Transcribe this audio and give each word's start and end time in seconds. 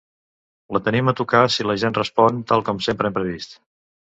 La 0.77 0.81
tenim 0.87 1.11
a 1.11 1.13
tocar 1.19 1.43
si 1.57 1.67
la 1.73 1.75
gent 1.83 1.99
respon, 1.99 2.41
tal 2.53 2.67
com 2.71 2.81
sempre 2.87 3.11
hem 3.13 3.17
previst. 3.21 3.55